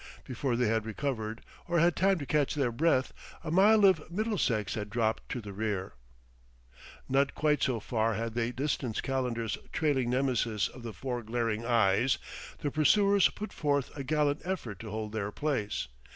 Before 0.23 0.55
they 0.55 0.65
had 0.65 0.87
recovered, 0.87 1.43
or 1.67 1.77
had 1.77 1.95
time 1.95 2.17
to 2.17 2.25
catch 2.25 2.55
their 2.55 2.71
breath, 2.71 3.13
a 3.43 3.51
mile 3.51 3.85
of 3.85 4.09
Middlesex 4.09 4.73
had 4.73 4.89
dropped 4.89 5.29
to 5.29 5.39
the 5.41 5.53
rear. 5.53 5.93
Not 7.07 7.35
quite 7.35 7.61
so 7.61 7.79
far 7.79 8.15
had 8.15 8.33
they 8.33 8.51
distanced 8.51 9.03
Calendar's 9.03 9.59
trailing 9.71 10.09
Nemesis 10.09 10.67
of 10.67 10.81
the 10.81 10.91
four 10.91 11.21
glaring 11.21 11.63
eyes; 11.67 12.17
the 12.61 12.71
pursuers 12.71 13.29
put 13.29 13.53
forth 13.53 13.95
a 13.95 14.03
gallant 14.03 14.41
effort 14.43 14.79
to 14.79 14.89
hold 14.89 15.11
their 15.11 15.31
place. 15.31 15.87